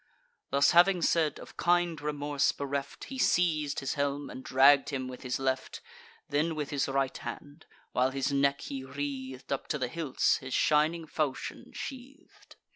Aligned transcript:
Thus 0.49 0.71
having 0.71 1.03
said, 1.03 1.37
of 1.39 1.57
kind 1.57 2.01
remorse 2.01 2.51
bereft, 2.51 3.03
He 3.03 3.19
seiz'd 3.19 3.81
his 3.81 3.93
helm, 3.93 4.31
and 4.31 4.43
dragg'd 4.43 4.89
him 4.89 5.07
with 5.07 5.21
his 5.21 5.37
left; 5.37 5.79
Then 6.27 6.55
with 6.55 6.71
his 6.71 6.87
right 6.87 7.15
hand, 7.15 7.67
while 7.91 8.09
his 8.09 8.31
neck 8.33 8.61
he 8.61 8.83
wreath'd, 8.83 9.53
Up 9.53 9.67
to 9.67 9.77
the 9.77 9.87
hilts 9.89 10.37
his 10.37 10.55
shining 10.55 11.05
falchion 11.05 11.71
sheath'd. 11.73 12.55